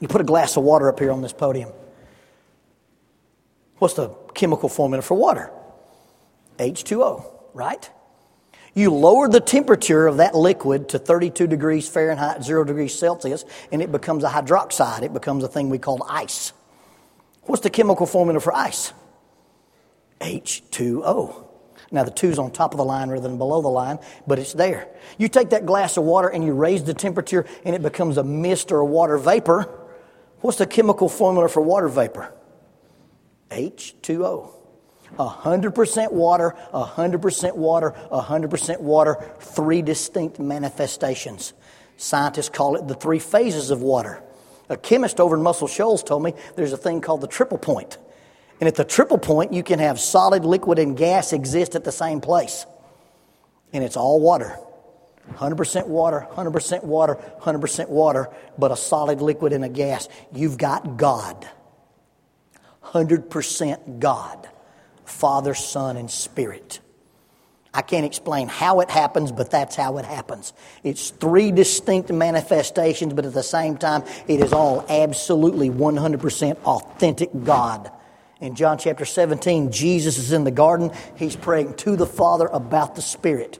[0.00, 1.70] You put a glass of water up here on this podium.
[3.78, 5.50] What's the chemical formula for water?
[6.58, 7.90] H2O, right?
[8.74, 13.82] You lower the temperature of that liquid to 32 degrees Fahrenheit, 0 degrees Celsius, and
[13.82, 15.02] it becomes a hydroxide.
[15.02, 16.52] It becomes a thing we call ice.
[17.42, 18.92] What's the chemical formula for ice?
[20.20, 21.48] H2O.
[21.90, 24.54] Now, the two's on top of the line rather than below the line, but it's
[24.54, 24.88] there.
[25.18, 28.24] You take that glass of water and you raise the temperature, and it becomes a
[28.24, 29.68] mist or a water vapor.
[30.40, 32.32] What's the chemical formula for water vapor?
[33.50, 34.61] H2O.
[35.18, 41.52] 100% water, 100% water, 100% water, three distinct manifestations.
[41.96, 44.22] Scientists call it the three phases of water.
[44.68, 47.98] A chemist over in Muscle Shoals told me there's a thing called the triple point.
[48.60, 51.92] And at the triple point, you can have solid, liquid, and gas exist at the
[51.92, 52.64] same place.
[53.72, 54.56] And it's all water.
[55.34, 60.08] 100% water, 100% water, 100% water, but a solid liquid and a gas.
[60.32, 61.48] You've got God.
[62.84, 64.48] 100% God.
[65.04, 66.80] Father, Son, and Spirit.
[67.74, 70.52] I can't explain how it happens, but that's how it happens.
[70.82, 77.30] It's three distinct manifestations, but at the same time, it is all absolutely 100% authentic
[77.44, 77.90] God.
[78.40, 80.90] In John chapter 17, Jesus is in the garden.
[81.16, 83.58] He's praying to the Father about the Spirit.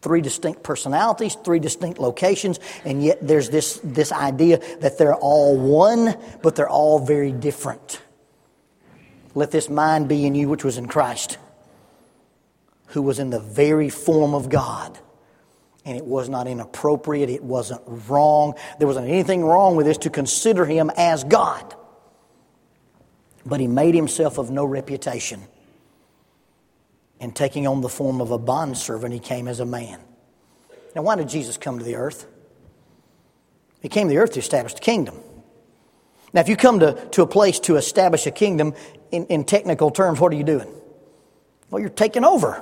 [0.00, 5.58] Three distinct personalities, three distinct locations, and yet there's this, this idea that they're all
[5.58, 8.00] one, but they're all very different.
[9.34, 11.38] Let this mind be in you, which was in Christ
[12.94, 14.96] who was in the very form of God.
[15.84, 18.54] And it was not inappropriate, it wasn't wrong.
[18.78, 21.74] There wasn't anything wrong with this to consider him as God.
[23.44, 25.42] But he made himself of no reputation.
[27.18, 29.98] And taking on the form of a bondservant, he came as a man.
[30.94, 32.26] Now, why did Jesus come to the earth?
[33.80, 35.16] He came to the earth to establish the kingdom.
[36.34, 38.74] Now, if you come to, to a place to establish a kingdom,
[39.12, 40.68] in, in technical terms, what are you doing?
[41.70, 42.60] Well, you're taking over.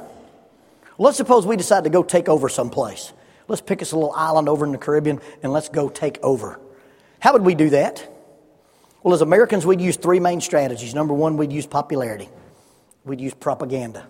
[0.98, 3.14] Let's suppose we decide to go take over someplace.
[3.48, 6.60] Let's pick us a little island over in the Caribbean and let's go take over.
[7.18, 8.06] How would we do that?
[9.02, 10.94] Well, as Americans, we'd use three main strategies.
[10.94, 12.28] Number one, we'd use popularity,
[13.04, 14.06] we'd use propaganda.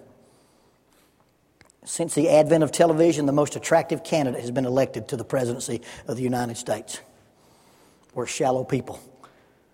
[1.85, 5.83] Since the advent of television, the most attractive candidate has been elected to the presidency
[6.07, 7.01] of the United States.
[8.15, 9.01] We're shallow people.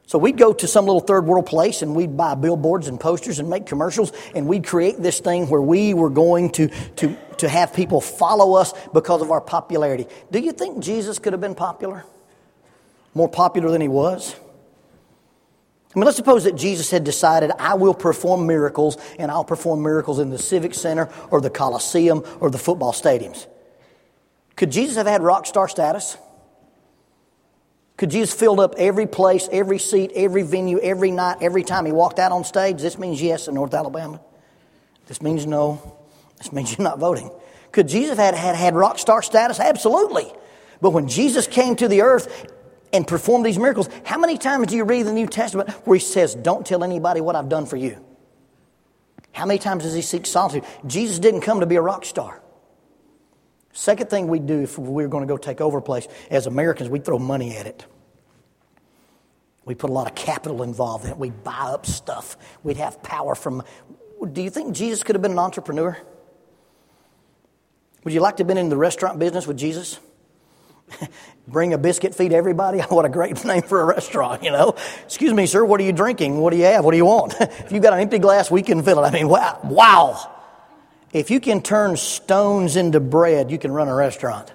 [0.09, 3.41] So we'd go to some little third world place and we'd buy billboards and posters
[3.41, 7.49] and make commercials and we'd create this thing where we were going to, to, to
[7.49, 10.07] have people follow us because of our popularity.
[10.31, 12.07] Do you think Jesus could have been popular?
[13.13, 14.35] More popular than he was?
[15.95, 19.83] I mean, let's suppose that Jesus had decided, I will perform miracles, and I'll perform
[19.83, 23.47] miracles in the Civic Center or the Coliseum or the football stadiums.
[24.57, 26.17] Could Jesus have had rock star status?
[27.99, 31.91] Could Jesus filled up every place, every seat, every venue, every night, every time he
[31.91, 32.81] walked out on stage?
[32.81, 34.21] This means yes in North Alabama.
[35.07, 35.97] This means no.
[36.39, 37.29] This means you're not voting.
[37.73, 39.59] Could Jesus have had, had, had rock star status?
[39.59, 40.33] Absolutely.
[40.81, 42.47] But when Jesus came to the earth
[42.93, 46.05] and performed these miracles, how many times do you read the New Testament where he
[46.05, 47.99] says, Don't tell anybody what I've done for you?
[49.33, 50.63] How many times does he seek solitude?
[50.87, 52.41] Jesus didn't come to be a rock star.
[53.79, 56.49] Second thing we'd do if we were going to go take over a place, as
[56.49, 57.87] Americans, we'd throw money at it.
[59.65, 61.17] We put a lot of capital involved in it.
[61.17, 62.37] We'd buy up stuff.
[62.65, 63.63] We'd have power from.
[64.33, 65.97] Do you think Jesus could have been an entrepreneur?
[68.03, 70.01] Would you like to have been in the restaurant business with Jesus?
[71.47, 72.81] Bring a biscuit, feed everybody.
[72.89, 74.75] what a great name for a restaurant, you know.
[75.05, 76.39] Excuse me, sir, what are you drinking?
[76.41, 76.85] What do you have?
[76.85, 77.37] What do you want?
[77.41, 79.07] if you've got an empty glass, we can fill it.
[79.07, 79.61] I mean, wow.
[79.63, 80.35] Wow.
[81.13, 84.53] If you can turn stones into bread, you can run a restaurant.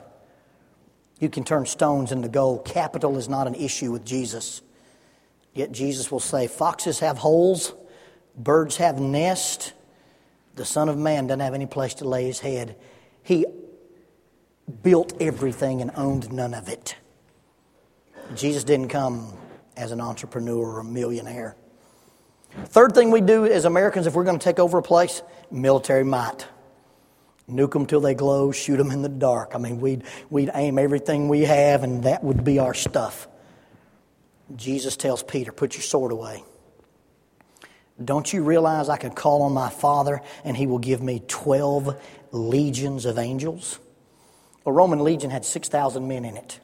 [1.19, 2.65] You can turn stones into gold.
[2.65, 4.61] Capital is not an issue with Jesus.
[5.53, 7.73] Yet Jesus will say, Foxes have holes,
[8.35, 9.73] birds have nests.
[10.55, 12.75] The Son of Man doesn't have any place to lay his head.
[13.23, 13.45] He
[14.83, 16.95] built everything and owned none of it.
[18.35, 19.33] Jesus didn't come
[19.75, 21.55] as an entrepreneur or a millionaire.
[22.65, 26.03] Third thing we do as Americans, if we're going to take over a place, military
[26.03, 26.47] might.
[27.49, 29.51] Nuke them till they glow, shoot them in the dark.
[29.53, 33.27] I mean, we'd, we'd aim everything we have, and that would be our stuff.
[34.55, 36.43] Jesus tells Peter, Put your sword away.
[38.03, 42.01] Don't you realize I can call on my Father and he will give me 12
[42.31, 43.79] legions of angels?
[44.65, 46.59] A Roman legion had 6,000 men in it.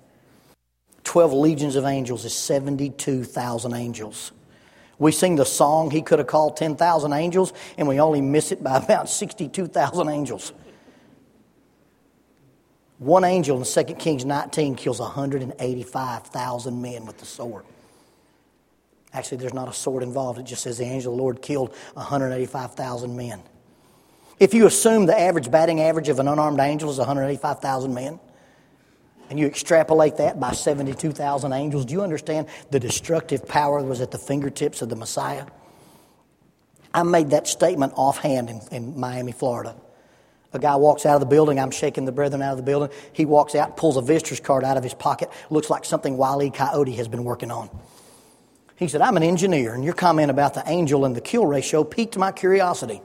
[1.04, 4.32] 12 legions of angels is 72,000 angels.
[5.00, 8.62] We sing the song, He could have called 10,000 angels, and we only miss it
[8.62, 10.54] by about 62,000 angels.
[13.00, 17.64] One angel in 2 Kings 19 kills 185,000 men with the sword.
[19.14, 20.38] Actually, there's not a sword involved.
[20.38, 23.42] It just says the angel of the Lord killed 185,000 men.
[24.38, 28.19] If you assume the average batting average of an unarmed angel is 185,000 men,
[29.30, 34.12] and you extrapolate that by 72,000 angels, do you understand the destructive power was at
[34.12, 35.46] the fingertips of the Messiah?
[36.94, 39.75] I made that statement offhand in, in Miami, Florida.
[40.52, 41.60] A guy walks out of the building.
[41.60, 42.90] I'm shaking the brethren out of the building.
[43.13, 45.30] He walks out, pulls a visitor's card out of his pocket.
[45.52, 46.50] Looks like something Wile E.
[46.50, 47.69] Coyote has been working on.
[48.75, 51.84] He said, I'm an engineer, and your comment about the angel and the kill ratio
[51.84, 53.02] piqued my curiosity.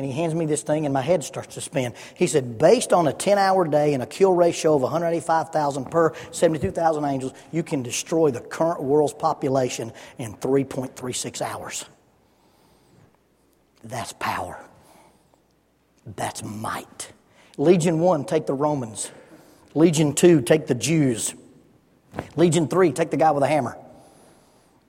[0.00, 1.92] And he hands me this thing, and my head starts to spin.
[2.14, 6.14] He said, Based on a 10 hour day and a kill ratio of 185,000 per
[6.30, 11.84] 72,000 angels, you can destroy the current world's population in 3.36 hours.
[13.84, 14.64] That's power.
[16.06, 17.12] That's might.
[17.58, 19.10] Legion 1, take the Romans.
[19.74, 21.34] Legion 2, take the Jews.
[22.36, 23.76] Legion 3, take the guy with a hammer.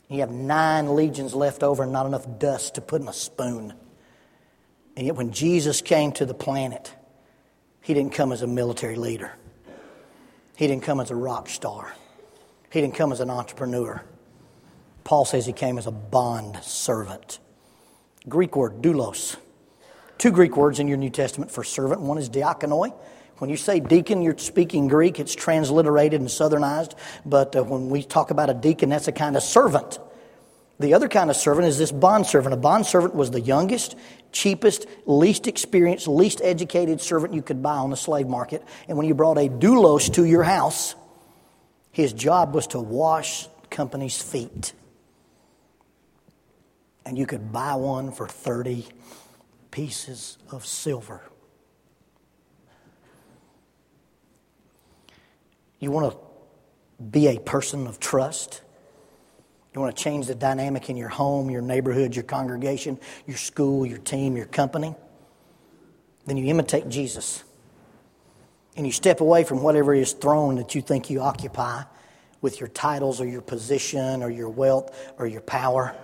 [0.08, 3.74] You have nine legions left over and not enough dust to put in a spoon.
[4.96, 6.94] And yet, when Jesus came to the planet,
[7.82, 9.34] he didn't come as a military leader,
[10.56, 11.94] he didn't come as a rock star,
[12.72, 14.04] he didn't come as an entrepreneur.
[15.04, 17.40] Paul says he came as a bond servant.
[18.30, 19.36] Greek word, doulos.
[20.20, 22.02] Two Greek words in your New Testament for servant.
[22.02, 22.94] One is diakonoi.
[23.40, 25.20] When you say deacon, you're speaking Greek.
[25.20, 26.94] It's transliterated and southernized.
[27.26, 29.98] But uh, when we talk about a deacon, that's a kind of servant.
[30.82, 32.54] The other kind of servant is this bond servant.
[32.54, 33.96] A bond servant was the youngest,
[34.32, 38.64] cheapest, least experienced, least educated servant you could buy on the slave market.
[38.88, 40.96] And when you brought a doulos to your house,
[41.92, 44.74] his job was to wash company's feet.
[47.06, 48.88] And you could buy one for 30
[49.70, 51.22] pieces of silver.
[55.80, 56.18] You want to
[57.04, 58.62] be a person of trust?
[59.74, 63.86] You want to change the dynamic in your home, your neighborhood, your congregation, your school,
[63.86, 64.96] your team, your company?
[66.26, 67.44] Then you imitate Jesus.
[68.76, 71.84] And you step away from whatever is throne that you think you occupy
[72.42, 75.96] with your titles or your position or your wealth or your power.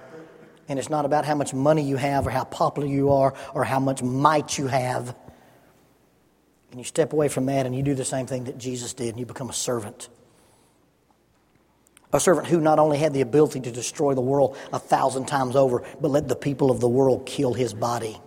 [0.69, 3.63] And it's not about how much money you have or how popular you are or
[3.63, 5.15] how much might you have.
[6.71, 9.09] And you step away from that and you do the same thing that Jesus did
[9.09, 10.09] and you become a servant.
[12.13, 15.55] A servant who not only had the ability to destroy the world a thousand times
[15.55, 18.19] over, but let the people of the world kill his body.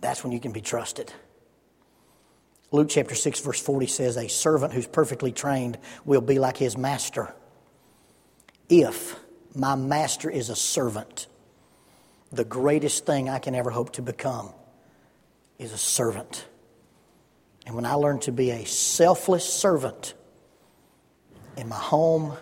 [0.00, 1.12] That's when you can be trusted.
[2.70, 6.76] Luke chapter 6, verse 40 says, A servant who's perfectly trained will be like his
[6.76, 7.34] master.
[8.68, 9.16] If
[9.54, 11.26] my master is a servant,
[12.30, 14.52] the greatest thing I can ever hope to become
[15.58, 16.46] is a servant.
[17.64, 20.14] And when I learn to be a selfless servant,
[21.56, 22.36] in my home,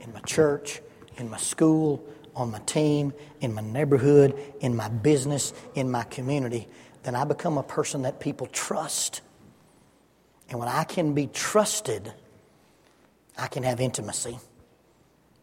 [0.00, 0.80] in my church,
[1.18, 2.04] in my school,
[2.34, 6.68] on my team, in my neighborhood, in my business, in my community,
[7.02, 9.22] then I become a person that people trust.
[10.48, 12.12] And when I can be trusted,
[13.38, 14.38] I can have intimacy.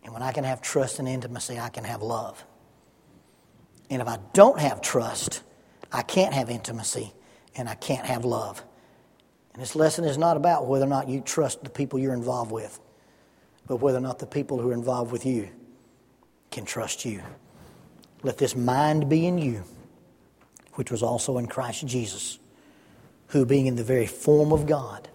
[0.03, 2.43] And when I can have trust and intimacy, I can have love.
[3.89, 5.41] And if I don't have trust,
[5.91, 7.13] I can't have intimacy
[7.55, 8.63] and I can't have love.
[9.53, 12.51] And this lesson is not about whether or not you trust the people you're involved
[12.51, 12.79] with
[13.67, 15.49] but whether or not the people who are involved with you
[16.51, 17.21] can trust you.
[18.21, 19.63] Let this mind be in you,
[20.73, 22.39] which was also in Christ Jesus,
[23.27, 25.09] who, being in the very form of God,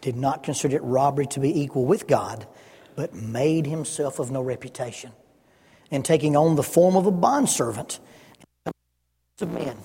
[0.00, 2.46] did not consider it robbery to be equal with God,
[2.96, 5.12] but made himself of no reputation.
[5.90, 7.98] And taking on the form of a bondservant
[9.40, 9.78] of men.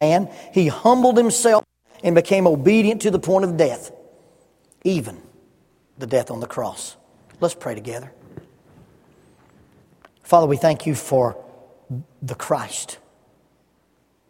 [0.00, 1.64] And he humbled himself
[2.02, 3.90] and became obedient to the point of death,
[4.84, 5.20] even
[5.98, 6.96] the death on the cross.
[7.40, 8.12] Let's pray together.
[10.22, 11.36] Father, we thank you for
[12.22, 12.98] the Christ,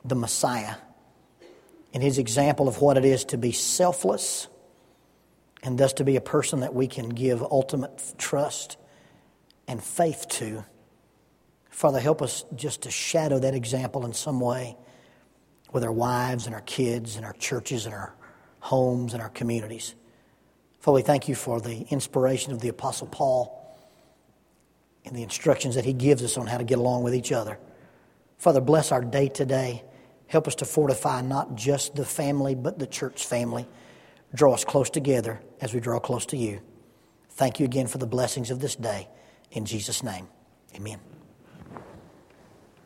[0.05, 0.75] the Messiah,
[1.93, 4.49] and his example of what it is to be selfless
[5.63, 8.77] and thus to be a person that we can give ultimate trust
[9.67, 10.65] and faith to.
[11.71, 14.77] Father, help us just to shadow that example in some way
[15.73, 18.15] with our wives and our kids and our churches and our
[18.61, 19.95] homes and our communities.
[20.87, 23.61] We thank you for the inspiration of the Apostle Paul
[25.05, 27.59] and the instructions that he gives us on how to get along with each other.
[28.39, 29.83] Father, bless our day today.
[30.27, 33.67] Help us to fortify not just the family, but the church family.
[34.35, 36.61] Draw us close together as we draw close to you.
[37.31, 39.09] Thank you again for the blessings of this day.
[39.51, 40.29] In Jesus' name,
[40.75, 41.14] amen.